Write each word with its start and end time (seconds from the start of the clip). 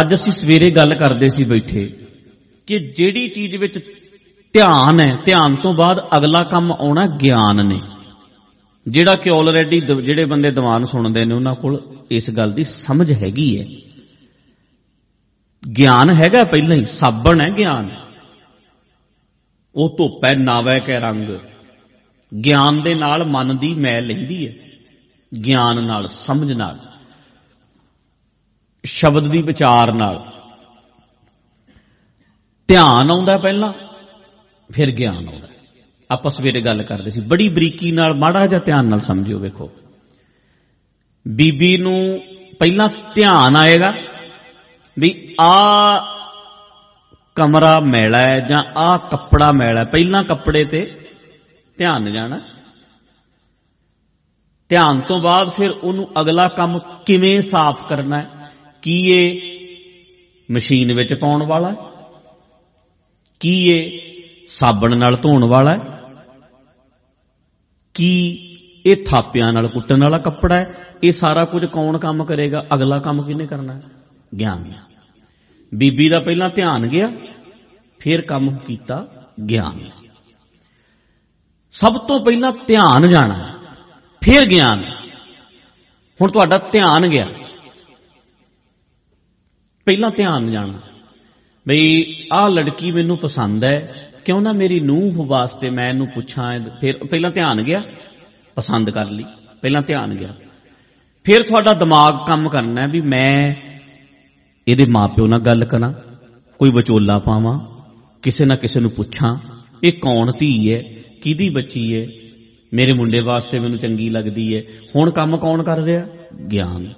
ਅੱਜ 0.00 0.14
ਅਸੀਂ 0.14 0.30
ਸਵੇਰੇ 0.30 0.70
ਗੱਲ 0.70 0.94
ਕਰਦੇ 0.94 1.28
ਸੀ 1.28 1.44
ਬੈਠੇ 1.44 1.94
ਕਿ 2.66 2.92
ਜਿਹੜੀ 2.96 3.28
ਚੀਜ਼ 3.28 3.56
ਵਿੱਚ 3.56 3.78
ਧਿਆਨ 4.52 5.00
ਹੈ, 5.00 5.16
ਧਿਆਨ 5.24 5.56
ਤੋਂ 5.56 5.74
ਬਾਅਦ 5.74 6.00
ਅਗਲਾ 6.16 6.44
ਕੰਮ 6.44 6.72
ਆਉਣਾ 6.72 7.06
ਗਿਆਨ 7.06 7.66
ਨੇ। 7.66 7.80
ਜਿਹੜਾ 8.88 9.14
ਕਿ 9.14 9.30
ਆਲਰੇਡੀ 9.30 9.80
ਜਿਹੜੇ 9.80 10.24
ਬੰਦੇ 10.24 10.50
ਦੀਵਾਨ 10.50 10.84
ਸੁਣਦੇ 10.84 11.24
ਨੇ, 11.24 11.34
ਉਹਨਾਂ 11.34 11.54
ਕੋਲ 11.54 11.98
ਇਸ 12.10 12.30
ਗੱਲ 12.30 12.52
ਦੀ 12.52 12.64
ਸਮਝ 12.64 13.12
ਹੈਗੀ 13.12 13.60
ਹੈ। 13.60 13.66
ਗਿਆਨ 15.78 16.14
ਹੈਗਾ 16.14 16.44
ਪਹਿਲਾਂ 16.44 16.76
ਹੀ, 16.76 16.84
ਸਾਬਣ 16.84 17.40
ਹੈ 17.40 17.50
ਗਿਆਨ। 17.50 17.90
ਉਹ 19.74 19.94
ਧੁੱਪ 19.98 20.24
ਹੈ 20.24 20.34
ਨਾਵੈ 20.38 20.80
ਕੇ 20.80 21.00
ਰੰਗ। 21.00 21.28
ਗਿਆਨ 22.36 22.82
ਦੇ 22.82 22.94
ਨਾਲ 22.94 23.24
ਮਨ 23.24 23.56
ਦੀ 23.56 23.74
ਮੈਲ 23.74 24.06
ਲੈਂਦੀ 24.06 24.48
ਹੈ, 24.48 24.52
ਗਿਆਨ 25.44 25.84
ਨਾਲ, 25.86 26.08
ਸਮਝ 26.08 26.52
ਨਾਲ। 26.52 26.87
ਸ਼ਬਦ 28.88 29.26
ਦੀ 29.30 29.42
ਵਿਚਾਰ 29.42 29.92
ਨਾਲ। 29.92 30.32
ਧਿਆਨ 32.68 33.10
ਆਉਂਦਾ 33.10 33.38
ਪਹਿਲਾਂ, 33.38 33.72
ਫਿਰ 34.72 34.90
ਗਿਆਨ 34.90 35.28
ਆਉਂਦਾ। 35.28 35.48
ਆਪਾਂ 36.10 36.30
ਸਵੇਰੇ 36.30 36.60
ਗੱਲ 36.60 36.82
ਕਰਦੇ 36.82 37.10
ਸੀ, 37.10 37.20
ਬੜੀ 37.20 37.48
ਬਰੀਕੀ 37.48 37.92
ਨਾਲ, 37.92 38.14
ਮਾੜਾ 38.14 38.46
ਜਿਹਾ 38.46 38.60
ਧਿਆਨ 38.60 38.84
ਨਾਲ 38.84 39.00
ਸਮਝਿਓ, 39.00 39.38
ਵੇਖੋ। 39.38 39.70
ਬੀਬੀ 41.28 41.76
ਨੂੰ 41.76 42.20
ਪਹਿਲਾਂ 42.58 42.88
ਧਿਆਨ 43.14 43.56
ਆਏਗਾ 43.56 43.94
ਵੀ 44.98 45.36
ਆ 45.40 45.98
ਕਮਰਾ 47.34 47.80
ਮੈਲਾ 47.80 48.18
ਹੈ 48.18 48.40
ਜਾਂ 48.40 48.64
ਆ 48.78 48.96
ਕੱਪੜਾ 48.96 49.52
ਮੈਲਾ 49.52 49.80
ਹੈ। 49.80 49.84
ਪਹਿਲਾਂ 49.84 50.24
ਕੱਪੜੇ 50.24 50.64
ਤੇ 50.64 51.08
ਧਿਆਨ 51.78 52.12
ਜਾਣਾ। 52.12 52.40
ਧਿਆਨ 54.68 55.00
ਤੋਂ 55.00 55.20
ਬਾਅਦ 55.20 55.48
ਫਿਰ 55.48 55.70
ਉਹਨੂੰ 55.70 56.20
ਅਗਲਾ 56.20 56.48
ਕੰਮ 56.48 56.78
ਕਿਵੇਂ 57.06 57.42
ਸਾਫ਼ 57.42 57.88
ਕਰਨਾ 57.88 58.20
ਹੈ? 58.20 58.37
ਕੀ 58.82 59.06
ਇਹ 59.10 59.40
ਮਸ਼ੀਨ 60.50 60.92
ਵਿੱਚ 60.92 61.14
ਪਾਉਣ 61.14 61.46
ਵਾਲਾ 61.46 61.70
ਹੈ? 61.70 61.76
ਕੀ 63.40 63.68
ਇਹ 63.68 64.00
ਸਾਬਣ 64.46 64.98
ਨਾਲ 64.98 65.16
ਧੋਣ 65.16 65.44
ਵਾਲਾ 65.44 65.70
ਹੈ? 65.70 66.02
ਕੀ 67.94 68.38
ਇਹ 68.86 68.96
ਥਾਪਿਆਂ 69.04 69.52
ਨਾਲ 69.52 69.68
ਕੁੱਟਣ 69.68 70.00
ਵਾਲਾ 70.00 70.18
ਕੱਪੜਾ 70.18 70.56
ਹੈ? 70.56 70.86
ਇਹ 71.02 71.12
ਸਾਰਾ 71.12 71.44
ਕੁਝ 71.44 71.64
ਕੌਣ 71.64 71.98
ਕੰਮ 71.98 72.24
ਕਰੇਗਾ? 72.24 72.58
ਅਗਲਾ 72.74 72.98
ਕੰਮ 72.98 73.22
ਕਿਹਨੇ 73.22 73.46
ਕਰਨਾ 73.46 73.72
ਹੈ? 73.72 73.82
ਗਿਆਨ 74.38 74.72
ਬੀਬੀ 75.74 76.08
ਦਾ 76.08 76.20
ਪਹਿਲਾਂ 76.20 76.50
ਧਿਆਨ 76.50 76.86
ਗਿਆ, 76.86 77.10
ਫਿਰ 77.98 78.20
ਕੰਮ 78.20 78.56
ਕੀਤਾ 78.56 79.06
ਗਿਆਨ 79.50 79.90
ਸਭ 81.72 81.98
ਤੋਂ 81.98 82.20
ਪਹਿਲਾਂ 82.24 82.52
ਧਿਆਨ 82.66 83.08
ਜਾਣਾ, 83.08 83.58
ਫਿਰ 84.20 84.46
ਗਿਆਨ 84.46 84.84
ਹੁਣ 86.20 86.30
ਤੁਹਾਡਾ 86.30 86.58
ਧਿਆਨ 86.58 87.06
ਗਿਆ। 87.06 87.26
ਪਹਿਲਾਂ 89.88 90.10
ਧਿਆਨ 90.10 90.50
ਜਾਣਾ। 90.50 90.80
ਬਈ 91.68 92.04
ਆਹ 92.32 92.50
ਲੜਕੀ 92.50 92.92
ਮੈਨੂੰ 92.92 93.18
ਪਸੰਦ 93.18 93.64
ਹੈ, 93.64 94.10
ਕਿਉਂ 94.24 94.40
ਨਾ 94.40 94.52
ਮੇਰੀ 94.52 94.80
ਨੂੰਹ 94.80 95.26
ਵਾਸਤੇ 95.26 95.70
ਮੈਂ 95.70 95.88
ਇਹਨੂੰ 95.88 96.06
ਪੁੱਛਾਂ, 96.06 96.60
ਫਿਰ 96.80 97.04
ਪਹਿਲਾਂ 97.04 97.30
ਧਿਆਨ 97.30 97.62
ਗਿਆ, 97.62 97.82
ਪਸੰਦ 98.54 98.90
ਕਰ 98.90 99.10
ਲਈ, 99.10 99.24
ਪਹਿਲਾਂ 99.62 99.82
ਧਿਆਨ 99.82 100.14
ਗਿਆ। 100.14 100.34
ਫਿਰ 101.24 101.42
ਤੁਹਾਡਾ 101.42 101.72
ਦਿਮਾਗ 101.72 102.14
ਕੰਮ 102.26 102.48
ਕਰਨਾ 102.48 102.86
ਵੀ 102.86 103.00
ਮੈਂ 103.00 103.54
ਇਹਦੇ 104.68 104.84
ਮਾਪਿਓ 104.88 105.26
ਨਾਲ 105.26 105.38
ਗੱਲ 105.38 105.64
ਕਰਾਂ, 105.64 105.92
ਕੋਈ 106.58 106.70
ਵਿਚੋਲਾ 106.70 107.18
ਪਾਵਾਂ, 107.18 107.60
ਕਿਸੇ 108.22 108.44
ਨਾ 108.44 108.56
ਕਿਸੇ 108.56 108.80
ਨੂੰ 108.80 108.90
ਪੁੱਛਾਂ, 108.90 109.36
ਇਹ 109.84 109.92
ਕੌਣ 109.92 110.32
ਧੀ 110.38 110.74
ਹੈ, 110.74 110.82
ਕਿਹਦੀ 111.22 111.50
ਬੱਚੀ 111.50 111.96
ਹੈ, 111.96 112.06
ਮੇਰੇ 112.74 112.92
ਮੁੰਡੇ 112.96 113.20
ਵਾਸਤੇ 113.20 113.60
ਮੈਨੂੰ 113.60 113.78
ਚੰਗੀ 113.78 114.08
ਲੱਗਦੀ 114.08 114.56
ਹੈ, 114.56 114.62
ਹੁਣ 114.96 115.10
ਕੰਮ 115.10 115.36
ਕੌਣ 115.36 115.62
ਕਰ 115.62 115.78
ਰਿਹਾ? 115.78 116.06
ਗਿਆਨ। 116.52 116.94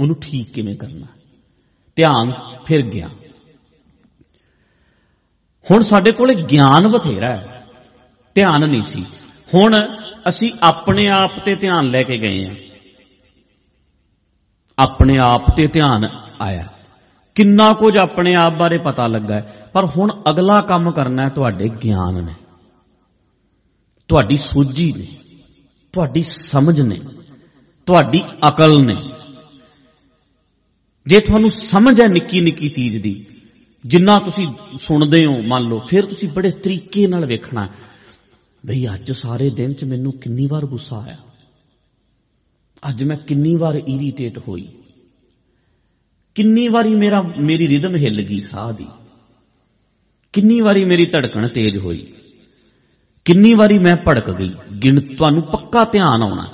ਉਹਨੂੰ 0.00 0.16
ਠੀਕ 0.20 0.52
ਕਿਵੇਂ 0.52 0.76
ਕਰਨਾ? 0.76 1.06
ਧਿਆਨ 1.98 2.32
ਫਿਰ 2.64 2.82
ਗਿਆ। 2.82 3.08
ਹੁਣ 5.70 5.82
ਸਾਡੇ 5.82 6.12
ਕੋਲੇ 6.12 6.34
ਗਿਆਨ 6.34 6.88
ਬਥੇਰਾ 6.88 7.28
ਹੈ। 7.28 7.66
ਧਿਆਨ 8.34 8.60
ਨਹੀਂ 8.60 8.82
ਸੀ। 8.82 9.06
ਹੁਣ 9.54 9.76
ਅਸੀਂ 10.28 10.52
ਆਪਣੇ 10.62 11.08
ਆਪ 11.08 11.38
ਤੇ 11.38 11.54
ਧਿਆਨ 11.54 11.84
ਲੈ 11.84 12.02
ਕੇ 12.02 12.18
ਗਏ 12.18 12.46
ਹਾਂ। 12.46 12.56
ਆਪਣੇ 14.78 15.18
ਆਪ 15.18 15.56
ਤੇ 15.56 15.66
ਧਿਆਨ 15.66 16.04
ਆਇਆ। 16.40 16.68
ਕਿੰਨਾ 17.34 17.72
ਕੁਝ 17.72 17.96
ਆਪਣੇ 17.96 18.34
ਆਪ 18.34 18.52
ਬਾਰੇ 18.52 18.78
ਪਤਾ 18.78 19.06
ਲੱਗਾ 19.06 19.40
ਪਰ 19.72 19.84
ਹੁਣ 19.84 20.22
ਅਗਲਾ 20.30 20.60
ਕੰਮ 20.60 20.92
ਕਰਨਾ 20.92 21.24
ਹੈ, 21.24 21.28
ਤੁਹਾਡੇ 21.28 21.68
ਗਿਆਨ 21.68 22.24
ਨੇ। 22.24 22.34
ਤੁਹਾਡੀ 24.08 24.36
ਸੋਝੀ 24.36 24.92
ਨੇ। 24.92 25.06
ਤੁਹਾਡੀ 25.92 26.22
ਸਮਝ 26.22 26.80
ਨੇ। 26.80 27.00
ਤੁਹਾਡੀ 27.86 28.22
ਅਕਲ 28.48 28.86
ਨੇ। 28.86 29.17
ਜੇ 31.08 31.20
ਤੁਹਾਨੂੰ 31.20 31.50
ਸਮਝ 31.50 32.00
ਹੈ 32.00 32.08
ਨਿੱਕੀ 32.08 32.40
ਨਿੱਕੀ 32.40 32.68
ਚੀਜ਼ 32.68 33.02
ਦੀ, 33.02 33.26
ਜਿੰਨਾ 33.86 34.18
ਤੁਸੀਂ 34.18 34.76
ਸੁਣਦੇ 34.76 35.26
ਹੋ, 35.26 35.42
ਮੰਨ 35.42 35.62
ਲਓ, 35.62 35.80
ਫਿਰ 35.80 36.06
ਤੁਸੀਂ 36.06 36.28
ਬੜੇ 36.28 36.50
ਤਰੀਕੇ 36.50 37.06
ਨਾਲ 37.06 37.26
ਵੇਖਣਾ 37.26 37.68
ਬਈ 38.66 38.86
ਅੱਜ 38.86 39.12
ਸਾਰੇ 39.12 39.50
ਦਿਨ 39.50 39.72
'ਚ 39.72 39.84
ਮੈਨੂੰ 39.84 40.12
ਕਿੰਨੀ 40.12 40.46
ਵਾਰ 40.46 40.66
ਗੁੱਸਾ 40.66 40.98
ਆਇਆ? 40.98 41.16
ਅੱਜ 42.88 43.04
ਮੈਂ 43.04 43.16
ਕਿੰਨੀ 43.16 43.56
ਵਾਰ 43.56 43.74
ਇਰੀਟੇਟ 43.74 44.38
ਹੋਈ? 44.38 44.68
ਕਿੰਨੀ 46.34 46.68
ਵਾਰੀ 46.68 46.94
ਮੇਰਾ, 46.94 47.22
ਮੇਰੀ 47.40 47.68
ਰਿਦਮ 47.68 47.96
ਹਿੱਲ 47.96 48.22
ਗਈ 48.22 48.40
ਸਾਹ 48.40 48.72
ਦੀ? 48.72 48.86
ਕਿੰਨੀ 50.32 50.60
ਵਾਰੀ 50.60 50.84
ਮੇਰੀ 50.84 51.06
ਧੜਕਣ 51.06 51.48
ਤੇਜ਼ 51.48 51.78
ਹੋਈ? 51.78 52.14
ਕਿੰਨੀ 53.24 53.54
ਵਾਰੀ 53.54 53.78
ਮੈਂ 53.78 53.96
ਭੜਕ 53.96 54.30
ਗਈ? 54.30 54.52
ਗਿਣ, 54.82 55.00
ਤੁਹਾਨੂੰ 55.16 55.42
ਪੱਕਾ 55.42 55.84
ਧਿਆਨ 55.84 56.22
ਆਉਣਾ 56.22 56.44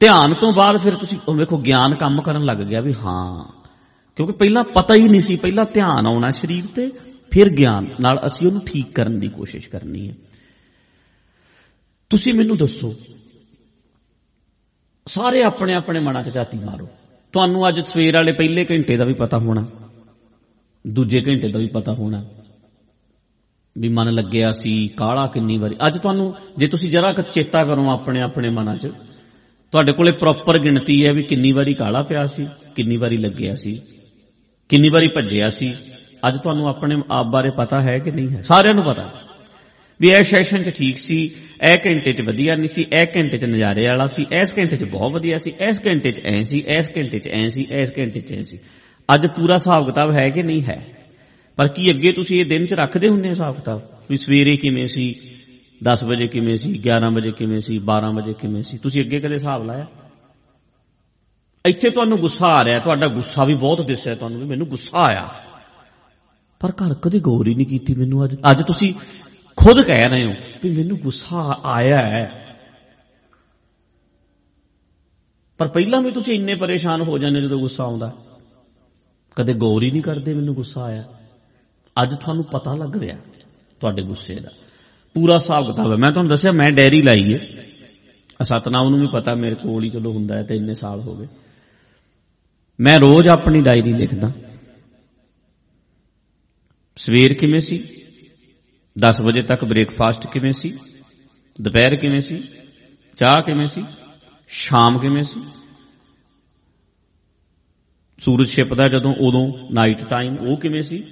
ਧਿਆਨ 0.00 0.34
ਤੋਂ 0.34 0.52
ਬਾਅਦ 0.52 0.76
ਫਿਰ 0.76 0.94
ਤੁਸੀਂ 0.94 1.34
ਵੇਖੋ, 1.34 1.58
ਗਿਆਨ 1.58 1.94
ਕੰਮ 1.94 2.22
ਕਰਨ 2.22 2.44
ਲੱਗ 2.44 2.58
ਗਿਆ 2.58 2.80
ਵੀ 2.80 2.94
ਹਾਂ 2.94 3.59
ਕਿਉਂਕਿ 4.20 4.32
ਪਹਿਲਾਂ 4.32 4.62
ਪਤਾ 4.64 4.94
ਹੀ 4.94 5.02
ਨਹੀਂ 5.02 5.20
ਸੀ, 5.20 5.34
ਪਹਿਲਾਂ 5.36 5.64
ਧਿਆਨ 5.64 6.06
ਆਉਣਾ 6.06 6.30
ਸਰੀਰ 6.30 6.64
ਤੇ, 6.66 6.90
ਫਿਰ 7.30 7.48
ਗਿਆਨ, 7.48 7.86
ਨਾਲ 8.00 8.18
ਅਸੀਂ 8.26 8.46
ਉਹਨੂੰ 8.46 8.62
ਠੀਕ 8.66 8.92
ਕਰਨ 8.94 9.18
ਦੀ 9.20 9.28
ਕੋਸ਼ਿਸ਼ 9.28 9.68
ਕਰਨੀ 9.68 10.08
ਹੈ। 10.08 10.14
ਤੁਸੀਂ 12.10 12.32
ਮੈਨੂੰ 12.34 12.56
ਦੱਸੋ, 12.56 12.94
ਸਾਰੇ 15.06 15.42
ਆਪਣੇ 15.42 15.74
ਆਪਣੇ 15.74 16.00
ਮਨਾਂ 16.00 16.22
'ਚ 16.22 16.28
ਜਾਤੀ 16.28 16.58
ਮਾਰੋ। 16.58 16.88
ਤੁਹਾਨੂੰ 17.34 17.68
ਅੱਜ 17.68 17.80
ਸਵੇਰ 17.80 18.14
ਵਾਲੇ 18.14 18.32
ਪਹਿਲੇ 18.32 18.64
ਘੰਟੇ 18.64 18.96
ਦਾ 18.96 19.04
ਵੀ 19.04 19.14
ਪਤਾ 19.14 19.38
ਹੋਣਾ, 19.38 19.64
ਦੂਜੇ 20.84 21.22
ਘੰਟੇ 21.28 21.48
ਦਾ 21.48 21.58
ਵੀ 21.58 21.68
ਪਤਾ 21.68 21.92
ਹੋਣਾ, 21.92 22.24
ਵੀ 23.76 23.88
ਮਨ 23.88 24.12
ਲੱਗਿਆ 24.14 24.50
ਸੀ 24.52 24.74
ਕਾਲਾ 24.96 25.26
ਕਿੰਨੀ 25.26 25.56
ਵਾਰੀ। 25.58 25.76
ਅੱਜ 25.86 25.98
ਤੁਹਾਨੂੰ, 25.98 26.34
ਜੇ 26.58 26.66
ਤੁਸੀਂ 26.66 26.90
ਜਰਾ 26.90 27.12
ਕ 27.12 27.20
ਚੇਤਾ 27.20 27.64
ਕਰੋ 27.64 27.88
ਆਪਣੇ 27.90 28.20
ਆਪਣੇ 28.20 28.50
ਮਨਾਂ 28.50 28.76
'ਚ, 28.76 28.90
ਤੁਹਾਡੇ 29.72 29.92
ਕੋਲੇ 29.92 30.12
ਪ੍ਰੋਪਰ 30.12 30.58
ਗਿਣਤੀ 30.58 31.04
ਹੈ 31.06 31.12
ਵੀ 31.12 31.22
ਕਿੰਨੀ 31.22 31.52
ਵਾਰੀ 31.52 31.74
ਕਾਲਾ 31.74 32.02
ਪਿਆ 32.02 32.24
ਸੀ, 32.26 32.46
ਕਿੰਨੀ 32.74 32.96
ਵਾਰੀ 32.96 33.16
ਲੱਗਿਆ 33.16 33.56
ਸੀ। 33.56 33.80
ਕਿੰਨੀ 34.70 34.88
ਵਾਰੀ 34.88 35.08
ਭੱਜਿਆ 35.08 35.50
ਸੀ? 35.50 35.74
ਅੱਜ 36.28 36.36
ਤੁਹਾਨੂੰ 36.36 36.68
ਆਪਣੇ 36.68 36.96
ਆਪ 37.10 37.26
ਬਾਰੇ 37.26 37.50
ਪਤਾ 37.50 37.80
ਹੈ 37.80 37.98
ਕਿ 37.98 38.10
ਨਹੀਂ 38.10 38.28
ਹੈ? 38.30 38.42
ਸਾਰਿਆਂ 38.42 38.74
ਨੂੰ 38.74 38.84
ਪਤਾ। 38.84 39.14
ਵੀ 40.00 40.08
ਇਹ 40.08 40.22
ਸੈਸ਼ਨ 40.22 40.62
'ਚ 40.62 40.70
ਠੀਕ 40.70 40.98
ਸੀ, 40.98 41.30
ਇਹ 41.62 41.78
ਘੰਟੇ 41.86 42.12
'ਚ 42.12 42.22
ਵਧੀਆ 42.22 42.54
ਨਹੀਂ 42.54 42.66
ਸੀ, 42.66 42.86
ਇਹ 42.92 43.06
ਘੰਟੇ 43.06 43.38
'ਚ 43.38 43.44
ਨਜ਼ਾਰੇ 43.44 43.84
ਵਾਲਾ 43.84 44.06
ਸੀ, 44.06 44.26
ਇਸ 44.32 44.52
ਘੰਟੇ 44.58 44.76
'ਚ 44.76 44.84
ਬਹੁਤ 44.84 45.12
ਵਧੀਆ 45.12 45.38
ਸੀ, 45.38 45.52
ਇਸ 45.68 45.80
ਘੰਟੇ 45.86 46.10
'ਚ 46.10 46.20
ਐ 46.26 46.42
ਸੀ, 46.42 46.64
ਇਸ 46.68 46.86
ਘੰਟੇ 46.98 47.18
'ਚ 47.18 47.28
ਐ 47.28 47.48
ਸੀ, 47.48 47.66
ਇਸ 47.70 47.92
ਘੰਟੇ 47.98 48.20
'ਚ 48.20 48.32
ਐ 48.32 48.42
ਸੀ। 48.42 48.58
ਅੱਜ 49.14 49.26
ਪੂਰਾ 49.26 49.52
ਹਿਸਾਬ 49.52 49.86
ਕਿਤਾਬ 49.86 50.12
ਹੈ 50.12 50.30
ਕਿ 50.30 50.42
ਨਹੀਂ 50.42 50.62
ਹੈ? 50.62 50.86
ਪਰ 51.56 51.68
ਕੀ 51.68 51.90
ਅੱਗੇ 51.90 52.12
ਤੁਸੀਂ 52.12 52.40
ਇਹ 52.40 52.44
ਦਿਨ 52.44 52.66
'ਚ 52.66 52.74
ਰੱਖਦੇ 52.74 53.08
ਹੁੰਦੇ 53.08 53.28
ਹਿਸਾਬ 53.28 53.56
ਕਿਤਾਬ? 53.56 53.82
ਵੀ 54.10 54.16
ਸਵੇਰੇ 54.16 54.56
ਕਿਵੇਂ 54.56 54.86
ਸੀ? 54.86 55.14
10 55.84 56.04
ਵਜੇ 56.04 56.26
ਕਿਵੇਂ 56.26 56.56
ਸੀ? 56.56 56.78
11 56.78 57.10
ਵਜੇ 57.10 57.32
ਕਿਵੇਂ 57.32 57.60
ਸੀ? 57.60 57.78
12 57.78 58.10
ਵਜੇ 58.10 58.32
ਕਿਵੇਂ 58.32 58.62
ਸੀ? 58.62 58.78
ਤੁਸੀਂ 58.78 59.02
ਅੱਗੇ 59.02 59.20
ਕਦੇ 59.20 59.34
ਹਿਸਾਬ 59.34 59.66
ਲਾਇਆ? 59.66 59.86
ਇੱਥੇ 61.66 61.90
ਤੁਹਾਨੂੰ 61.90 62.18
ਗੁੱਸਾ 62.18 62.46
ਆ 62.46 62.64
ਰਿਹਾ, 62.64 62.78
ਤੁਹਾਡਾ 62.78 63.08
ਗੁੱਸਾ 63.08 63.44
ਵੀ 63.44 63.54
ਬਹੁਤ 63.54 63.86
ਦਿਸਿਆ 63.86 64.14
ਤੁਹਾਨੂੰ 64.14 64.40
ਵੀ, 64.40 64.46
ਮੈਨੂੰ 64.46 64.68
ਗੁੱਸਾ 64.68 65.04
ਆਇਆ। 65.06 65.28
ਪਰ 66.60 66.70
ਘਰ 66.70 66.94
ਕਦੇ 66.94 67.20
ਗੌਰ 67.20 67.46
ਹੀ 67.46 67.54
ਨਹੀਂ 67.54 67.66
ਕੀਤੀ 67.66 67.94
ਮੈਨੂੰ 67.94 68.24
ਅੱਜ। 68.24 68.36
ਅੱਜ 68.50 68.62
ਤੁਸੀਂ 68.62 68.94
ਖੁਦ 69.56 69.82
ਕਹਿ 69.82 70.08
ਰਹੇ 70.08 70.26
ਹੋ 70.26 70.32
ਵੀ 70.62 70.76
ਮੈਨੂੰ 70.76 70.98
ਗੁੱਸਾ 70.98 71.60
ਆਇਆ 71.64 71.98
ਹੈ। 72.06 72.56
ਪਰ 75.58 75.68
ਪਹਿਲਾਂ 75.68 76.02
ਵੀ 76.02 76.10
ਤੁਸੀਂ 76.10 76.34
ਇੰਨੇ 76.34 76.54
ਪਰੇਸ਼ਾਨ 76.54 77.02
ਹੋ 77.02 77.18
ਜਾਂਦੇ 77.18 77.42
ਜਦੋਂ 77.42 77.58
ਗੁੱਸਾ 77.58 77.84
ਆਉਂਦਾ। 77.84 78.16
ਕਦੇ 79.36 79.54
ਗੌਰ 79.54 79.82
ਹੀ 79.82 79.90
ਨਹੀਂ 79.90 80.02
ਕਰਦੇ 80.02 80.34
ਮੈਨੂੰ 80.34 80.54
ਗੁੱਸਾ 80.54 80.82
ਆਇਆ। 80.82 81.04
ਅੱਜ 82.02 82.14
ਤੁਹਾਨੂੰ 82.16 82.44
ਪਤਾ 82.44 82.74
ਲੱਗ 82.74 82.96
ਰਿਹਾ 82.96 83.16
ਤੁਹਾਡੇ 83.80 84.02
ਗੁੱਸੇ 84.02 84.34
ਦਾ। 84.34 84.50
ਪੂਰਾ 85.14 85.34
ਹਿਸਾਬ 85.34 85.66
ਕਿਤਾਬ 85.66 85.92
ਹੈ। 85.92 85.96
ਮੈਂ 85.96 86.12
ਤੁਹਾਨੂੰ 86.12 86.30
ਦੱਸਿਆ, 86.30 86.52
ਮੈਂ 86.52 86.70
ਡੈਰੀ 86.70 87.02
ਲਾਈ 87.02 87.34
ਹੈ। 87.34 87.66
ਸਤਨਾਮ 88.42 88.88
ਨੂੰ 88.88 89.00
ਵੀ 89.00 89.08
ਪਤਾ, 89.12 89.34
ਮੇਰੇ 89.34 89.54
ਕੋਲ 89.54 89.84
ਹੀ 89.84 89.88
ਚਲੋ 89.88 90.12
ਹੁੰਦਾ 90.12 90.36
ਹੈ 90.36 90.42
ਤੇ 90.42 90.56
ਇੰਨੇ 90.56 90.74
ਸਾਲ 90.74 91.00
ਹੋ 91.00 91.14
ਗਏ। 91.16 91.26
ਮੈਂ 92.80 93.00
ਰੋਜ਼ 93.00 93.28
ਆਪਣੀ 93.28 93.62
ਡਾਇਰੀ 93.62 93.92
ਲਿਖਦਾ। 93.92 94.32
ਸਵੇਰ 96.96 97.34
ਕਿਵੇਂ 97.34 97.60
ਸੀ? 97.60 98.04
10 98.98 99.20
ਵਜੇ 99.20 99.42
ਤੱਕ 99.42 99.64
ਬ੍ਰੇਕਫਾਸਟ 99.64 100.26
ਕਿਵੇਂ 100.26 100.52
ਸੀ? 100.52 100.78
ਦੁਪਹਿਰ 101.60 101.96
ਕਿਵੇਂ 101.96 102.20
ਸੀ? 102.20 102.48
ਚਾਹ 103.16 103.42
ਕਿਵੇਂ 103.42 103.66
ਸੀ? 103.66 103.84
ਸ਼ਾਮ 104.48 104.98
ਕਿਵੇਂ 104.98 105.22
ਸੀ? 105.22 105.40
ਸੂਰਜ 108.18 108.48
ਛਿਪਦਾ 108.48 108.88
ਜਦੋਂ 108.88 109.14
ਉਦੋਂ 109.14 109.72
ਨਾਈਟ 109.72 110.04
ਟਾਈਮ 110.04 110.38
ਉਹ 110.38 110.56
ਕਿਵੇਂ 110.56 110.82
ਸੀ? 110.82 111.04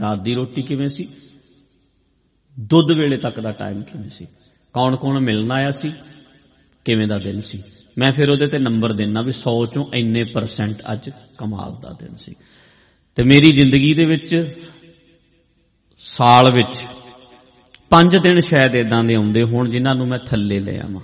ਰਾਤ 0.00 0.22
ਦੀ 0.22 0.34
ਰੋਟੀ 0.34 0.62
ਕਿਵੇਂ 0.62 0.88
ਸੀ? 0.88 1.08
ਦੁੱਧ 2.60 2.92
ਵੇਲੇ 2.92 3.16
ਤੱਕ 3.16 3.40
ਦਾ 3.40 3.52
ਟਾਈਮ 3.52 3.82
ਕਿਵੇਂ 3.82 4.10
ਸੀ? 4.10 4.26
ਕੌਣ 4.72 4.96
ਕੌਣ 4.96 5.20
ਮਿਲਣ 5.20 5.50
ਆਇਆ 5.50 5.70
ਸੀ? 5.70 5.92
ਕਿਵੇਂ 6.88 7.06
ਦਾ 7.06 7.18
ਦਿਨ 7.18 7.40
ਸੀ? 7.40 7.62
ਮੈਂ 7.98 8.12
ਫਿਰ 8.12 8.30
ਉਹਦੇ 8.30 8.46
ਤੇ 8.46 8.58
ਨੰਬਰ 8.58 8.92
ਦੇਣਾ 8.92 9.22
ਵੀ 9.22 9.32
100 9.32 9.66
ਚੋਂ 9.66 9.84
ਇੰਨੇ 9.94 10.24
ਪਰਸੈਂਟ 10.24 10.82
ਅੱਜ 10.92 11.10
ਕਮਾਲ 11.38 11.80
ਦਾ 11.80 11.96
ਦਿਨ 12.00 12.14
ਸੀ। 12.16 12.34
ਤੇ 13.14 13.22
ਮੇਰੀ 13.22 13.52
ਜ਼ਿੰਦਗੀ 13.52 13.94
ਦੇ 13.94 14.04
ਵਿੱਚ 14.04 14.54
ਸਾਲ 15.98 16.52
ਵਿੱਚ 16.52 16.86
5 17.90 18.18
ਦਿਨ 18.22 18.40
ਸ਼ਾਇਦ 18.40 18.74
ਇਦਾਂ 18.74 19.04
ਦੇ 19.04 19.14
ਆਉਂਦੇ 19.14 19.42
ਹੋਣ 19.42 19.68
ਜਿਨ੍ਹਾਂ 19.68 19.94
ਨੂੰ 19.94 20.08
ਮੈਂ 20.08 20.18
ਥੱਲੇ 20.18 20.58
ਲੈ 20.58 20.80
ਆਵਾਂ। 20.80 21.00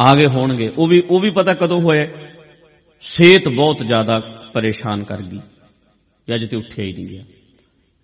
ਆ 0.00 0.14
ਗਏ 0.14 0.26
ਹੋਣਗੇ। 0.36 0.68
ਉਹ 0.78 0.88
ਵੀ 0.88 1.02
ਉਹ 1.10 1.20
ਵੀ 1.20 1.30
ਪਤਾ 1.30 1.54
ਕਦੋਂ 1.54 1.80
ਹੋਏ? 1.80 2.08
ਸਿਹਤ 3.00 3.48
ਬਹੁਤ 3.48 3.78
ਜ਼ਿਆਦਾ 3.86 4.20
ਪਰੇਸ਼ਾਨ 4.54 5.04
ਕਰ 5.04 5.22
ਗਈ। 5.22 5.40
ਜਾਂ 6.28 6.36
ਅਜੇ 6.36 6.46
ਤੇ 6.46 6.56
ਉੱਠਿਆ 6.56 6.84
ਹੀ 6.84 6.92
ਨਹੀਂ 6.92 7.06
ਗਿਆ। 7.06 7.24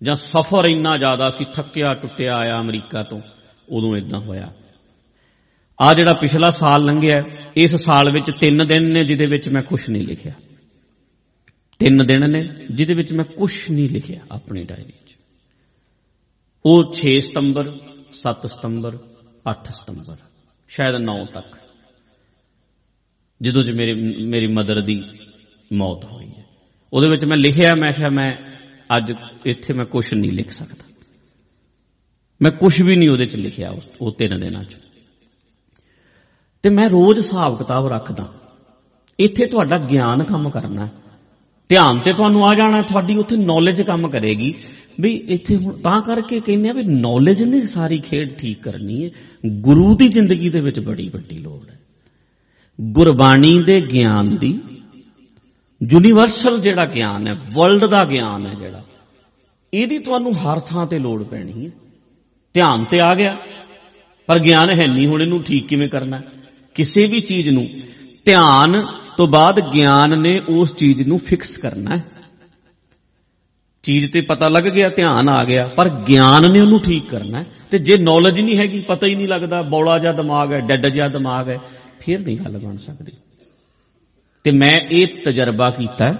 ਜਾਂ 0.03 0.15
ਸਫ਼ਰ 0.15 0.65
ਇੰਨਾ 0.65 0.97
ਜ਼ਿਆਦਾ 0.97 1.29
ਸੀ 1.29 1.45
ਥੱਕਿਆ 1.53 1.93
ਟੁੱਟਿਆ 1.93 2.35
ਆਇਆ 2.35 2.61
ਅਮਰੀਕਾ 2.61 3.03
ਤੋਂ, 3.03 3.21
ਉਦੋਂ 3.69 3.97
ਇਦਾਂ 3.97 4.19
ਹੋਇਆ। 4.19 4.53
ਆ 5.79 5.93
ਜਿਹੜਾ 5.93 6.13
ਪਿਛਲਾ 6.13 6.49
ਸਾਲ 6.49 6.83
ਲੰਘਿਆ, 6.83 7.23
ਇਸ 7.55 7.75
ਸਾਲ 7.75 8.09
ਵਿੱਚ 8.11 8.31
3 8.41 8.65
ਦਿਨ 8.65 8.91
ਨੇ 8.91 9.03
ਜਿਹਦੇ 9.03 9.25
ਵਿੱਚ 9.25 9.49
ਮੈਂ 9.49 9.61
ਕੁਝ 9.61 9.81
ਨਹੀਂ 9.89 10.05
ਲਿਖਿਆ। 10.07 10.33
3 11.79 11.97
ਦਿਨ 12.07 12.29
ਨੇ 12.29 12.41
ਜਿਹਦੇ 12.71 12.93
ਵਿੱਚ 12.93 13.13
ਮੈਂ 13.13 13.25
ਕੁਝ 13.25 13.51
ਨਹੀਂ 13.71 13.89
ਲਿਖਿਆ 13.89 14.19
ਆਪਣੀ 14.31 14.63
ਡਾਇਰੀ 14.63 14.93
'ਚ। 15.07 15.15
ਉਹ 16.65 16.93
6 16.93 17.19
ਸਤੰਬਰ 17.19 17.71
7 18.13 18.47
ਸਤੰਬਰ 18.47 18.97
8 19.45 19.71
ਸਤੰਬਰ, 19.71 20.17
ਸ਼ਾਇਦ 20.69 20.95
9 21.01 21.25
ਤੱਕ। 21.25 21.57
ਜਦੋਂ 23.41 23.63
ਚ 23.63 23.69
ਮੇਰੀ 23.69 23.93
ਮੇਰੀ 24.25 24.47
ਮਦਰ 24.47 24.81
ਦੀ 24.81 25.01
ਮੌਤ 25.73 26.05
ਹੋਈ 26.05 26.27
ਹੈ। 26.27 26.45
ਉਹਦੇ 26.93 27.09
ਵਿੱਚ 27.09 27.25
ਮੈਂ 27.25 27.37
ਲਿਖਿਆ, 27.37 27.71
ਮੈਂ 27.79 27.91
ਕਿਹਾ 27.93 28.09
ਮੈਂ 28.09 28.31
ਅੱਜ 28.97 29.11
ਇੱਥੇ 29.45 29.73
ਮੈਂ 29.73 29.85
ਕੁਝ 29.85 30.05
ਨਹੀਂ 30.13 30.31
ਲਿਖ 30.31 30.51
ਸਕਦਾ। 30.51 30.85
ਮੈਂ 32.41 32.51
ਕੁਝ 32.51 32.81
ਵੀ 32.81 32.95
ਨਹੀਂ 32.95 33.09
ਉਹਦੇ 33.09 33.25
ਚ 33.25 33.35
ਲਿਖਿਆ, 33.35 33.69
ਉਹ 34.01 34.11
ਤਿੰਨ 34.11 34.39
ਦਿਨਾਂ 34.39 34.63
ਚ। 34.63 34.75
ਤੇ 36.65 36.69
ਮੈਂ 36.69 36.87
ਰੋਜ਼ 36.89 37.19
ਹਿਸਾਬ 37.19 37.57
ਕਿਤਾਬ 37.57 37.87
ਰੱਖਦਾ। 37.87 38.23
ਇੱਥੇ 39.19 39.45
ਤੁਹਾਡਾ 39.45 39.77
ਗਿਆਨ 39.79 40.23
ਕੰਮ 40.23 40.49
ਕਰਨਾ 40.49 40.87
ਧਿਆਨ 41.69 41.99
ਤੇ 41.99 42.13
ਤੁਹਾਨੂੰ 42.13 42.45
ਆ 42.47 42.53
ਜਾਣਾ 42.55 42.81
ਤੁਹਾਡੀ 42.81 43.17
ਉੱਥੇ 43.17 43.35
ਨੌਲੇਜ 43.37 43.81
ਕੰਮ 43.81 44.07
ਕਰੇਗੀ। 44.07 44.53
ਵੀ 44.99 45.11
ਇੱਥੇ 45.27 45.57
ਹੁਣ 45.57 45.75
ਤਾਂ 45.81 45.99
ਕਰਕੇ 46.01 46.39
ਕਹਿੰਦੇ 46.39 46.69
ਆ 46.69 46.73
ਵੀ 46.73 46.83
ਨੌਲੇਜ 46.83 47.43
ਨੇ 47.43 47.59
ਸਾਰੀ 47.65 47.99
ਖੇਡ 47.99 48.33
ਠੀਕ 48.33 48.61
ਕਰਨੀ 48.63 49.03
ਹੈ। 49.03 49.09
ਗੁਰੂ 49.61 49.95
ਦੀ 49.95 50.07
ਜ਼ਿੰਦਗੀ 50.07 50.49
ਦੇ 50.49 50.61
ਵਿੱਚ 50.61 50.79
ਬੜੀ 50.79 51.07
ਵੱਡੀ 51.09 51.37
ਲੋੜ 51.37 51.69
ਹੈ। 51.69 51.79
ਗੁਰਬਾਣੀ 52.79 53.57
ਦੇ 53.63 53.79
ਗਿਆਨ 53.83 54.35
ਦੀ 54.37 54.59
ਯੂਨੀਵਰਸਲ 55.81 56.59
ਜਿਹੜਾ 56.59 56.85
ਗਿਆਨ 56.85 57.27
ਹੈ 57.27 57.33
ਵਰਲਡ 57.53 57.85
ਦਾ 57.85 58.03
ਗਿਆਨ 58.05 58.45
ਹੈ 58.45 58.53
ਜਿਹੜਾ, 58.53 58.83
ਇਹਦੀ 59.73 59.99
ਤੁਹਾਨੂੰ 59.99 60.33
ਹਰ 60.35 60.59
ਥਾਂ 60.59 60.85
ਤੇ 60.85 60.99
ਲੋੜ 60.99 61.23
ਪੈਣੀ 61.23 61.65
ਹੈ। 61.65 61.71
ਧਿਆਨ 62.55 62.85
ਤੇ 62.85 62.99
ਆ 62.99 63.13
ਗਿਆ। 63.13 63.37
ਪਰ 64.27 64.39
ਗਿਆਨ 64.39 64.69
ਹੈ 64.69 64.87
ਨਹੀਂ, 64.87 65.07
ਹੁਣ 65.07 65.21
ਇਹਨੂੰ 65.21 65.43
ਠੀਕ 65.43 65.67
ਕਿਵੇਂ 65.67 65.89
ਕਰਨਾ 65.89 66.21
ਕਿਸੇ 66.75 67.05
ਵੀ 67.05 67.19
ਚੀਜ਼ 67.19 67.49
ਨੂੰ, 67.49 67.69
ਧਿਆਨ 68.25 68.71
ਤੋਂ 69.17 69.27
ਬਾਅਦ 69.27 69.59
ਗਿਆਨ 69.73 70.19
ਨੇ 70.19 70.41
ਉਸ 70.49 70.75
ਚੀਜ਼ 70.75 71.03
ਨੂੰ 71.03 71.19
ਫਿਕਸ 71.19 71.57
ਕਰਨਾ 71.57 71.95
ਹੈ। 71.95 72.05
ਚੀਜ਼ 73.83 74.13
ਤੇ 74.13 74.21
ਪਤਾ 74.21 74.49
ਲੱਗ 74.49 74.63
ਗਿਆ, 74.63 74.89
ਧਿਆਨ 74.89 75.29
ਆ 75.29 75.43
ਗਿਆ, 75.43 75.67
ਪਰ 75.67 75.89
ਗਿਆਨ 75.89 76.51
ਨੇ 76.51 76.59
ਉਹਨੂੰ 76.59 76.81
ਠੀਕ 76.81 77.09
ਕਰਨਾ 77.09 77.39
ਹੈ। 77.39 77.45
ਤੇ 77.71 77.79
ਜੇ 77.79 77.97
ਨੌਲੇਜ 77.97 78.39
ਨਹੀਂ 78.39 78.57
ਹੈਗੀ, 78.57 78.81
ਪਤਾ 78.81 79.07
ਹੀ 79.07 79.15
ਨਹੀਂ 79.15 79.27
ਲੱਗਦਾ, 79.27 79.61
ਬੌਲਾ 79.61 79.99
ਜਿਹਾ 79.99 80.11
ਦਿਮਾਗ 80.11 80.53
ਹੈ, 80.53 80.59
ਡੈਡ 80.59 80.87
ਜਿਹਾ 80.87 81.07
ਦਿਮਾਗ 81.07 81.49
ਹੈ, 81.49 81.59
ਫਿਰ 81.99 82.19
ਨਹੀਂ 82.19 82.37
ਗੱਲ 82.37 82.57
ਬਣ 82.57 82.77
ਸਕਦੀ। 82.77 83.11
ਤੇ 84.43 84.51
ਮੈਂ 84.51 84.81
ਇਹ 84.91 85.07
ਤਜਰਬਾ 85.25 85.69
ਕੀਤਾ 85.69 86.13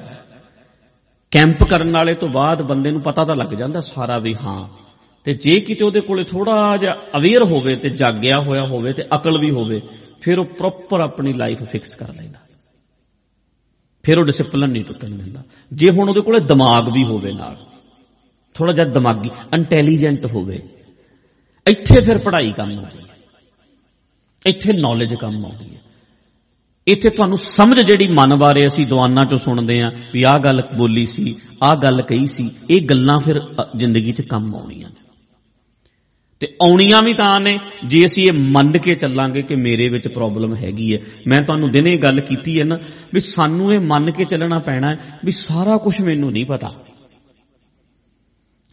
ਕੈਂਪ 1.32 1.64
ਕਰਨ 1.64 1.92
ਵਾਲੇ 1.92 2.14
ਤੋਂ 2.14 2.30
ਬਾਅਦ 2.30 2.62
ਬੰਦੇ 2.62 2.92
ਨੂੰ 2.92 3.02
ਪਤਾ 3.02 3.26
ਤਾਂ 3.26 3.36
ਲੱਗ 3.36 3.48
ਜਾਂਦਾ 3.48 3.82
ਸਾਰਾ 3.82 4.18
ਵੀ 4.18 4.36
ਹਾਂ 4.36 4.85
ਤੇ 5.26 5.34
ਜੇ 5.34 5.60
ਕਿਤੇ 5.60 5.84
ਉਹਦੇ 5.86 6.02
ਕੋਲੇ 6.02 6.24
ਥੋੜਾ 6.24 6.78
ਜਿਹਾ 6.78 6.94
ਅਵੇਅਰ 7.18 7.44
ਹੋਵੇ 7.44 7.76
ਤੇ 7.76 7.90
ਜਾਗਿਆ 7.90 8.38
ਹੋਇਆ 8.40 8.66
ਹੋਵੇ 8.66 8.94
ਤੇ 8.94 9.04
ਅਕਲ 9.16 9.40
ਵੀ 9.40 9.52
ਹੋਵੇ, 9.52 9.82
ਫਿਰ 10.22 10.40
ਉਹ 10.40 10.46
ਪ੍ਰੋਪਰ 10.46 11.00
ਆਪਣੀ 11.00 11.34
ਲਾਈਫ 11.34 11.64
ਫਿਕਸ 11.64 11.96
ਕਰ 11.96 12.10
ਲੈਂਦਾ। 12.10 12.40
ਫਿਰ 14.04 14.20
ਉਹ 14.20 14.26
ਡਿਸਪਲਿਨ 14.26 14.72
ਨਹੀਂ 14.72 14.84
ਟੁੱਟਣ 14.84 15.10
ਦਿੰਦਾ। 15.10 15.44
ਜੇ 15.74 15.90
ਹੁਣ 15.90 16.10
ਉਹਦੇ 16.10 16.22
ਕੋਲੇ 16.22 16.40
ਦਿਮਾਗ 16.40 16.94
ਵੀ 16.94 17.04
ਹੋਵੇ 17.04 17.32
ਨਾਲ, 17.32 17.58
ਥੋੜਾ 18.54 18.74
ਜਿਹਾ 18.74 18.88
ਦਿਮਾਗੀ 18.88 19.30
ਇੰਟੈਲੀਜੈਂਟ 19.54 20.26
ਹੋਵੇ, 20.26 20.60
ਇੱਥੇ 21.68 22.02
ਫਿਰ 22.02 22.18
ਪੜ੍ਹਾਈ 22.18 22.52
ਕੰਮ 22.52 22.72
ਆਉਂਦੀ 22.72 23.00
ਹੈ। 23.00 23.18
ਇੱਥੇ 24.46 24.74
ਨੌਲੇਜ 24.74 25.16
ਕੰਮ 25.16 25.46
ਆਉਂਦੀ 25.46 25.76
ਹੈ। 25.76 25.82
ਇੱਥੇ 26.88 27.10
ਤੁਹਾਨੂੰ 27.10 27.38
ਸਮਝ 27.38 27.80
ਜਿਹੜੀ 27.80 28.08
ਮਨ 28.08 28.38
ਬਾਰੇ 28.38 28.68
ਅਸੀਂ 28.68 28.88
ਦੀਵਾਨਾਂ 28.88 29.26
ਚੋਂ 29.26 29.38
ਸੁਣਦੇ 29.38 29.82
ਆਂ 29.82 29.92
ਵੀ 30.14 30.24
ਆਹ 30.24 30.40
ਗੱਲ 30.46 30.62
ਬੋਲੀ 30.78 31.06
ਸੀ, 31.06 31.36
ਆਹ 31.64 31.76
ਗੱਲ 31.76 32.02
ਕਹੀ 32.02 32.28
ਸੀ, 32.28 32.50
ਇਹ 32.70 32.82
ਗੱਲਾਂ 32.82 33.20
ਫਿਰ 33.20 33.42
ਜ਼ਿੰਦਗੀ 33.76 34.12
'ਚ 34.12 34.22
ਕੰਮ 34.22 34.56
ਆਉਣੀਆਂ 34.56 34.90
ਨੇ। 34.90 35.05
ਤੇ 36.40 36.48
ਆਉਣੀਆਂ 36.62 37.02
ਵੀ 37.02 37.14
ਤਾਂ 37.14 37.40
ਨੇ। 37.40 37.60
ਜੇ 37.88 38.06
ਅਸੀਂ 38.06 38.28
ਇਹ 38.28 38.34
ਮੰਨ 38.34 38.78
ਕੇ 38.78 38.96
ਚੱਲਾਂਗੇ 38.96 39.42
ਕਿ 39.42 39.56
ਮੇਰੇ 39.56 39.90
ਵਿੱਚ 39.90 40.08
ਪ੍ਰੋਬਲਮ 40.08 40.56
ਹੈਗੀ 40.56 40.94
ਹੈ, 40.94 41.00
ਮੈਂ 41.28 41.42
ਤੁਹਾਨੂੰ 41.42 41.72
ਦਿਨੇ 41.72 41.98
ਗੱਲ 41.98 42.20
ਕੀਤੀ 42.20 42.60
ਹੈ 42.60 42.64
ਨਾ 42.64 42.80
ਵੀ 43.14 43.20
ਸਾਨੂੰ 43.20 43.74
ਇਹ 43.74 43.80
ਮੰਨ 43.80 44.12
ਕੇ 44.12 44.26
ਚੱਲਣਾ 44.26 44.60
ਪੈਣਾ 44.60 44.92
ਹੈ 44.92 45.20
ਵੀ 45.26 45.32
ਸਾਰਾ 45.32 45.78
ਕੁਝ 45.78 46.02
ਮੈਨੂੰ 46.02 46.32
ਨਹੀਂ 46.32 46.46
ਪਤਾ। 46.46 46.84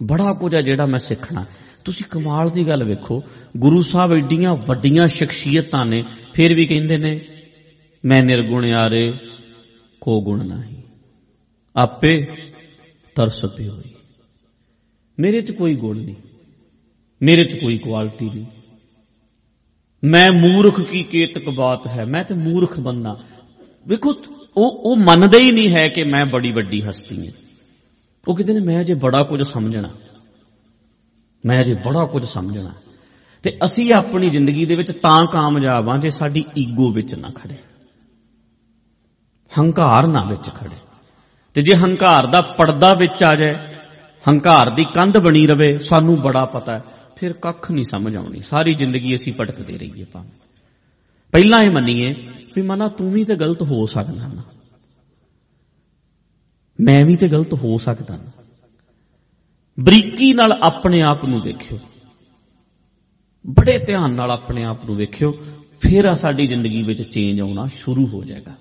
ਬੜਾ 0.03 0.33
ਕੁਝ 0.33 0.55
ਹੈ 0.55 0.63
ਜਿਹੜਾ 0.63 0.87
ਮੈਂ 0.87 0.99
ਸਿੱਖਣਾ। 0.99 1.45
ਤੁਸੀਂ 1.85 2.07
ਕਮਾਲ 2.11 2.51
ਦੀ 2.51 2.69
ਗੱਲ 2.69 2.85
ਵੇਖੋ, 2.85 3.23
ਗੁਰੂ 3.57 3.81
ਸਾਹਿਬ 3.81 4.13
ਏਡੀਆਂ 4.13 4.55
ਵੱਡੀਆਂ 4.55 5.07
ਸ਼ਖਸੀਅਤਾਂ 5.07 5.87
ਨੇ, 5.87 6.05
ਫਿਰ 6.35 6.55
ਵੀ 6.55 6.67
ਕਹਿੰਦੇ 6.67 6.97
ਨੇ, 6.97 7.21
ਮੈਂ 8.05 8.23
ਨਿਰਗੁਣ 8.23 8.65
ਆਰੇ 8.65 9.13
ਕੋ 10.01 10.23
ਗੁਣ 10.23 10.45
ਨਹੀਂ। 10.45 10.83
ਆਪੇ 11.77 12.27
ਤਰਸ 13.15 13.45
ਪਿਓਈ 13.57 13.95
ਮੇਰੇ 15.21 15.43
'ਚ 15.43 15.53
ਕੋਈ 15.53 15.75
ਗੁਣ 15.75 15.99
ਨਹੀਂ। 15.99 16.15
ਮੇਰੇ 17.23 17.45
'ਚ 17.45 17.55
ਕੋਈ 17.55 17.79
ਕੁਆਲਿਟੀ 17.79 18.31
ਨਹੀਂ। 18.31 18.47
ਮੈਂ 20.05 20.33
ਮੂਰਖ 20.33 20.81
ਕੀ 20.81 21.03
ਕੇਤਕ 21.03 21.51
ਬਾਤ 21.51 21.87
ਹੈ? 21.87 22.05
ਮੈਂ 22.05 22.25
ਤੇ 22.25 22.35
ਮੂਰਖ 22.35 22.81
ਬੰਦਾ। 22.81 23.17
ਵੇਖੋ, 23.89 24.15
ਉਹ 24.57 24.71
ਉਹ 24.71 24.97
ਮੰਨਦਾ 24.97 25.39
ਹੀ 25.39 25.53
ਨਹੀਂ 25.53 25.75
ਹੈ 25.75 25.89
ਕਿ 25.89 26.05
ਮੈਂ 26.05 26.27
ਬੜੀ 26.27 26.53
ਵੱਡੀ 26.53 26.83
ਹਸਤੀ 26.83 27.27
ਹਾਂ। 27.27 27.33
ਉਹ 28.29 28.37
ਕਹਿੰਦੇ 28.37 28.53
ਨੇ, 28.53 28.61
ਮੈਂ 28.61 28.81
ਅਜੇ 28.81 28.95
ਬੜਾ 28.95 29.23
ਕੁਝ 29.23 29.43
ਸਮਝਣਾ। 29.43 29.89
ਮੈਂ 31.47 31.61
ਅਜੇ 31.61 31.75
ਬੜਾ 31.75 32.05
ਕੁਝ 32.05 32.25
ਸਮਝਣਾ। 32.25 32.75
ਤੇ 33.43 33.59
ਅਸੀਂ 33.65 33.93
ਆਪਣੀ 33.99 34.31
ਜ਼ਿੰਦਗੀ 34.31 34.67
ਦੇ 34.67 34.77
ਵਿੱਚ 34.77 34.93
ਤਾਂ 34.93 35.27
ਕਾਮਯਾਬ 35.33 35.89
ਹਾਂ 35.89 35.99
ਜੇ 35.99 36.11
ਸਾਡੀ 36.11 36.45
ਈਗੋ 36.59 36.91
ਵਿੱਚ 36.91 37.15
ਨਾ 37.15 37.29
ਖੜੇ। 37.35 37.57
ਹੰਕਾਰ 39.59 40.07
ਨਾ 40.07 40.25
ਵਿੱਚ 40.25 40.51
ਖੜੇ। 40.55 40.77
ਤੇ 41.55 41.63
ਜੇ 41.63 41.77
ਹੰਕਾਰ 41.77 42.27
ਦਾ 42.27 42.41
ਪਰਦਾ 42.41 42.95
ਵਿੱਚ 42.95 43.25
ਆ 43.25 43.35
ਜਾਏ, 43.35 43.55
ਹੰਕਾਰ 44.29 44.71
ਦੀ 44.77 44.87
ਕੰਧ 44.95 45.19
ਬਣੀ 45.19 45.47
ਰਵੇ, 45.47 45.79
ਸਾਨੂੰ 45.79 46.21
ਬੜਾ 46.21 46.45
ਪਤਾ 46.45 46.73
ਹੈ। 46.73 46.85
ਫਿਰ 47.17 47.33
ਕੱਖ 47.33 47.71
ਨਹੀਂ 47.71 47.85
ਸਮਝ 47.85 48.17
ਆਉਣੀ। 48.17 48.43
ਸਾਰੀ 48.43 48.75
ਜ਼ਿੰਦਗੀ 48.75 49.15
ਅਸੀਂ 49.15 49.33
ਭਟਕਦੇ 49.41 49.79
ਰਹੀਏ 49.79 50.05
ਭਾਵੇਂ। 50.05 50.31
ਪਹਿਲਾਂ 51.33 51.59
ਇਹ 51.67 51.71
ਮੰਨੀਏ 51.71 52.15
ਵੀ 52.57 52.63
ਮਨਾ 52.63 52.89
ਤੂੰ 52.89 53.13
ਵੀ 53.13 53.25
ਤੇ 53.25 53.37
ਗਲਤ 53.37 53.63
ਹੋ 53.63 53.87
ਸਕਦਾ 53.87 54.29
ਨਾ। 54.29 54.43
ਮੈਂ 56.81 57.05
ਵੀ 57.05 57.17
ਤੇ 57.17 57.29
ਗਲਤ 57.29 57.55
ਹੋ 57.55 57.79
ਸਕਦਾ 57.79 58.17
ਨਾ। 58.17 58.45
ਬਰੀਕੀ 59.81 60.33
ਨਾਲ 60.33 60.53
ਆਪਣੇ 60.53 61.03
ਆਪ 61.03 61.25
ਨੂੰ 61.25 61.43
ਵੇਖਿਓ। 61.43 61.79
ਬੜੇ 63.47 63.79
ਧਿਆਨ 63.79 64.15
ਨਾਲ 64.15 64.31
ਆਪਣੇ 64.31 64.65
ਆਪ 64.65 64.85
ਨੂੰ 64.85 64.97
ਵੇਖਿਓ, 64.97 65.33
ਫਿਰ 65.81 66.05
ਆ 66.05 66.15
ਸਾਡੀ 66.15 66.47
ਜ਼ਿੰਦਗੀ 66.47 66.83
ਵਿੱਚ 66.83 67.03
ਚੇਂਜ 67.03 67.41
ਆਉਣਾ 67.41 67.69
ਸ਼ੁਰੂ 67.69 68.07
ਹੋ 68.07 68.25
ਜਾਏਗਾ। 68.25 68.55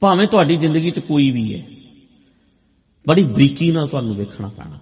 ਭਾਵੇਂ 0.00 0.28
ਤੁਹਾਡੀ 0.28 0.56
ਜ਼ਿੰਦਗੀ 0.56 0.90
'ਚ 0.90 0.98
ਕੋਈ 0.98 1.30
ਵੀ 1.30 1.54
ਹੈ, 1.54 1.66
ਬੜੀ 3.08 3.24
ਬਰੀਕੀ 3.24 3.72
ਨਾਲ 3.72 3.88
ਤੁਹਾਨੂੰ 3.88 4.16
ਵੇਖਣਾ 4.16 4.48
ਪੈਣਾ। 4.48 4.78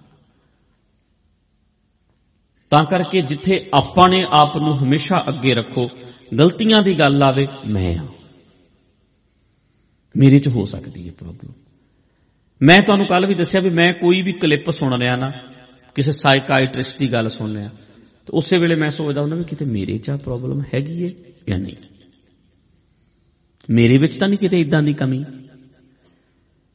ਤਾਂ 2.71 2.83
ਕਰਕੇ 2.85 3.21
ਜਿੱਥੇ 3.21 3.69
ਆਪਾਂ 3.73 4.09
ਨੇ 4.09 4.25
ਆਪ 4.29 4.57
ਨੂੰ 4.57 4.83
ਹਮੇਸ਼ਾ 4.83 5.25
ਅੱਗੇ 5.27 5.55
ਰੱਖੋ, 5.55 5.89
ਗਲਤੀਆਂ 6.39 6.83
ਦੀ 6.83 6.99
ਗੱਲ 6.99 7.23
ਆਵੇ, 7.23 7.47
ਮੈਂ 7.67 7.99
ਆ 7.99 8.07
ਮੇਰੇ 10.17 10.39
'ਚ 10.39 10.47
ਹੋ 10.47 10.65
ਸਕਦੀ 10.65 11.07
ਹੈ 11.07 11.13
ਪ੍ਰੋਬਲਮ 11.13 11.53
ਮੈਂ 12.61 12.81
ਤੁਹਾਨੂੰ 12.81 13.07
ਕੱਲ 13.07 13.25
ਵੀ 13.25 13.33
ਦੱਸਿਆ 13.33 13.61
ਵੀ 13.61 13.69
ਮੈਂ 13.69 13.93
ਕੋਈ 13.93 14.21
ਵੀ 14.21 14.31
ਕਲਿੱਪ 14.31 14.71
ਸੁਣ 14.71 14.99
ਰਿਹਾ 14.99 15.15
ਨਾ, 15.15 15.31
ਕਿਸੇ 15.95 16.11
ਸਾਈਕਾਇਟ੍ਰਿਸਟ 16.11 16.99
ਦੀ 16.99 17.13
ਗੱਲ 17.13 17.29
ਸੁਣ 17.29 17.53
ਰਿਹਾ, 17.53 17.69
ਤੇ 18.25 18.33
ਉਸੇ 18.33 18.57
ਵੇਲੇ 18.57 18.75
ਮੈਂ 18.75 18.89
ਸੋਚਦਾ 18.89 19.21
ਹੁੰਦਾ 19.21 19.35
ਵੀ 19.35 19.43
ਕਿਤੇ 19.43 19.65
ਮੇਰੇ 19.65 19.97
'ਚ 19.97 20.09
ਆ 20.09 20.17
ਪ੍ਰੋਬਲਮ 20.17 20.61
ਹੈਗੀ 20.61 21.05
ਹੈ 21.05 21.11
ਜਾਂ 21.47 21.59
ਨਹੀਂ। 21.59 21.75
ਮੇਰੇ 23.69 23.97
ਵਿੱਚ 23.97 24.15
ਤਾਂ 24.15 24.27
ਨਹੀਂ 24.27 24.39
ਕਿਤੇ 24.39 24.61
ਇਦਾਂ 24.61 24.83
ਦੀ 24.83 24.93
ਕਮੀ। 24.93 25.25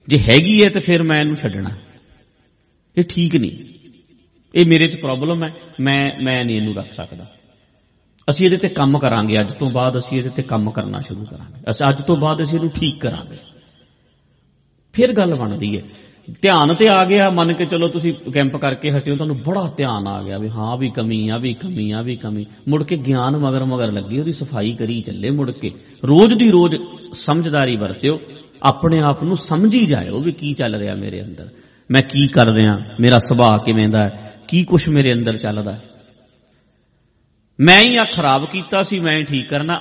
ਜੇ 0.09 0.19
ਹੈਗੀ 0.19 0.65
ਹੈ 0.65 0.71
ਤਾਂ 0.71 0.81
ਫਿਰ 0.81 1.03
ਮੈਂ 1.03 1.21
ਇਹਨੂੰ 1.21 1.37
ਛੱਡਣਾ। 1.37 1.71
ਇਹ 2.99 3.03
ਠੀਕ 3.09 3.37
ਨਹੀਂ। 3.37 3.76
ਇਹ 4.57 4.67
ਮੇਰੇ 4.67 4.89
'ਚ 4.89 4.97
ਪ੍ਰੋਬਲਮ 4.97 5.45
ਹੈ, 5.45 5.55
ਮੈਂ 5.81 6.11
ਮੈਂ 6.23 6.45
ਨਹੀਂ 6.45 6.57
ਇਹਨੂੰ 6.57 6.75
ਰੱਖ 6.75 6.93
ਸਕਦਾ। 6.93 7.27
ਅਸੀਂ 8.31 8.47
ਇਹਦੇ 8.47 8.57
ਤੇ 8.57 8.69
ਕੰਮ 8.69 8.99
ਕਰਾਂਗੇ, 8.99 9.39
ਅੱਜ 9.39 9.53
ਤੋਂ 9.53 9.71
ਬਾਅਦ 9.71 9.99
ਅਸੀਂ 9.99 10.19
ਇਹਦੇ 10.19 10.31
ਤੇ 10.31 10.43
ਕੰਮ 10.43 10.71
ਕਰਨਾ 10.71 11.01
ਸ਼ੁਰੂ 11.01 11.25
ਕਰਾਂਗੇ। 11.25 11.71
ਅਸੀਂ, 11.71 11.87
ਅੱਜ 11.91 12.03
ਤੋਂ 12.03 12.17
ਬਾਅਦ 12.17 12.43
ਅਸੀਂ 12.43 12.59
ਇਹਨੂੰ 12.59 12.71
ਠੀਕ 12.71 13.01
ਕਰਾਂਗੇ। 13.01 13.37
ਫਿਰ 14.93 15.13
ਗੱਲ 15.13 15.35
ਬਣਦੀ 15.35 15.77
ਹੈ। 15.77 15.83
ਧਿਆਨ 16.43 16.75
ਤੇ 16.75 16.89
ਆ 16.89 17.05
ਗਿਆ, 17.05 17.31
ਮੰਨ 17.31 17.53
ਕੇ 17.53 17.67
ਚਲੋ 17.67 17.89
ਤੁਸੀਂ 17.89 18.15
ਕੈਂਪ 18.33 18.57
ਕਰਕੇ 18.57 18.91
ਹਟਿਓ 18.91 19.15
ਤੁਹਾਨੂੰ 19.15 19.39
ਬੜਾ 19.39 19.73
ਧਿਆਨ 19.77 20.09
ਆ 20.09 20.23
ਗਿਆ 20.23 20.39
ਵੀ 20.39 20.49
ਹਾਂ, 20.49 20.77
ਵੀ 20.77 20.91
ਕਮੀ 20.91 21.29
ਆ, 21.29 21.39
ਵੀ 21.39 21.55
ਕਮੀ 21.55 21.91
ਆ, 21.91 22.03
ਵੀ 22.03 22.17
ਕਮੀ। 22.17 22.47
ਮੁੜ 22.69 22.85
ਕੇ 22.85 22.97
ਗਿਆਨ 22.97 23.37
ਮਗਰ 23.37 23.65
ਮਗਰ 23.65 23.93
ਲੱਗੀ, 23.93 24.19
ਉਹਦੀ 24.19 24.33
ਸਫ਼ਾਈ 24.33 24.73
ਕਰੀ 24.73 25.03
ਚੱਲੇ 25.03 25.31
ਮੁੜ 25.31 25.51
ਕੇ। 25.51 25.71
ਰੋਜ਼ 26.05 26.35
ਦੀ 26.35 26.51
ਰੋਜ਼ 26.51 26.77
ਸਮਝਦਾਰੀ 27.13 27.77
ਵਰਤਿਓ, 27.77 28.21
ਆਪਣੇ 28.63 29.03
ਆਪ 29.03 29.25
ਨੂੰ 29.25 29.37
ਸਮਝੀ 29.37 29.87
ਜਾਇਓ 29.87 30.21
ਵੀ 30.21 30.33
ਕੀ 30.33 30.55
ਚੱਲ 30.55 30.75
ਰਿਹਾ 30.75 30.95
ਮੇਰੇ 30.95 31.23
ਅੰਦਰ। 31.23 31.49
ਮੈਂ 31.91 32.03
ਕੀ 32.03 32.27
ਕਰ 32.27 32.47
ਰਿਹਾ, 32.47 32.79
ਮੇਰਾ 33.01 33.19
ਸੁਭਾਅ 33.19 33.65
ਕਿਵੇਂ 33.65 33.89
ਦਾ 33.89 34.05
ਹੈ। 34.05 34.26
ਕੀ 34.49 34.65
ਕੁਝ 34.65 34.89
ਮੇਰੇ 34.89 35.13
ਅੰਦਰ 35.13 35.39
ਚੱਲਦਾ 35.39 35.73
ਹੈ? 35.73 35.83
ਮੈਂ 37.61 37.83
ਹੀ 37.83 37.97
ਆ, 37.97 38.05
ਖਰਾਬ 38.05 38.51
ਕੀਤਾ 38.51 38.83
ਸੀ, 38.83 39.01
ਮੈਂ 39.01 39.19
ਹੀ 39.19 39.25
ਠੀਕ 39.25 39.49
ਕਰਨਾ। 39.49 39.75